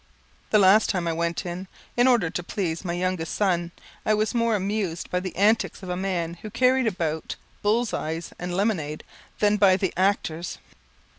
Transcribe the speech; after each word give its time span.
The 0.49 0.57
last 0.57 0.89
time 0.89 1.07
I 1.07 1.13
went, 1.13 1.45
in 1.45 1.67
order 1.95 2.31
to 2.31 2.41
please 2.43 2.83
my 2.83 2.93
youngest 2.93 3.35
son, 3.35 3.69
I 4.03 4.15
was 4.15 4.33
more 4.33 4.55
amused 4.55 5.11
by 5.11 5.19
the 5.19 5.35
antics 5.35 5.83
of 5.83 5.89
a 5.89 5.95
man 5.95 6.39
who 6.41 6.49
carried 6.49 6.87
about 6.87 7.35
bull's 7.61 7.93
eyes 7.93 8.33
and 8.39 8.51
lemonade, 8.57 9.03
than 9.37 9.57
by 9.57 9.67
any 9.67 9.75
of 9.75 9.81
the 9.81 9.93
actors. 9.95 10.57